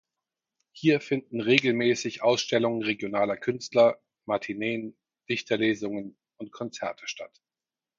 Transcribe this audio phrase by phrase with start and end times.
[0.71, 4.97] Hier finden regelmäßig Ausstellungen regionaler Künstler, Matineen,
[5.29, 7.39] Dichterlesungen und Konzerte statt.